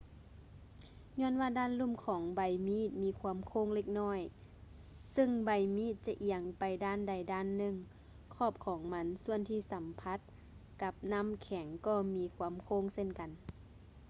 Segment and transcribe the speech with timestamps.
[1.19, 4.19] ຍ້ອນວ່າດ້ານລຸ່ມຂອງໃບມີດມີຄວາມໂຄ້ງເລັກນ້ອຍ
[5.15, 7.75] ຊຶ່ງໃບມີດຈະອຽງໄປດ້ານໃດດ້ານໜຶ່ງ
[8.35, 10.19] ຂອບຂອງມັນສ່ວນທີ່ສຳຜັດ
[10.81, 13.29] ກັບນ້ຳແຂງກໍມີຄວາມໂຄ້ງເຊັ່ນກັນ